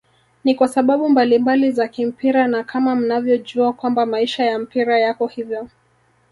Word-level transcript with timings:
Ni 0.43 0.55
kwasababu 0.55 1.09
mbalimbali 1.09 1.71
za 1.71 1.87
kimpira 1.87 2.47
na 2.47 2.63
kama 2.63 2.95
mnavyojua 2.95 3.73
kwamba 3.73 4.05
maisha 4.05 4.45
ya 4.45 4.59
mpira 4.59 4.99
yako 4.99 5.27
hivyo 5.27 5.69